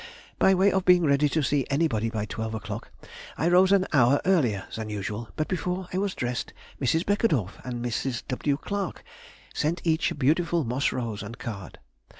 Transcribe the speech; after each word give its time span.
By 0.39 0.55
way 0.55 0.71
of 0.71 0.83
being 0.83 1.03
ready 1.05 1.29
to 1.29 1.43
see 1.43 1.67
anybody 1.69 2.09
by 2.09 2.25
twelve 2.25 2.55
o'clock, 2.55 2.89
I 3.37 3.47
rose 3.47 3.71
an 3.71 3.85
hour 3.93 4.19
earlier 4.25 4.65
than 4.75 4.89
usual, 4.89 5.29
but 5.35 5.47
before 5.47 5.87
I 5.93 5.99
was 5.99 6.15
dressed, 6.15 6.53
Mrs. 6.81 7.05
Beckedorff 7.05 7.63
and 7.63 7.85
Mrs. 7.85 8.23
W. 8.27 8.57
Clarke 8.57 9.03
sent 9.53 9.79
each 9.85 10.09
a 10.09 10.15
beautiful 10.15 10.63
moss 10.63 10.91
rose 10.91 11.21
and 11.21 11.37
card. 11.37 11.77